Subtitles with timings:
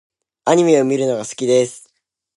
[0.45, 1.93] アニメを見るのが好きです。